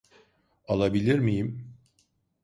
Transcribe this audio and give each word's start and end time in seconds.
Alabilir 0.67 1.19
miyim? 1.19 1.75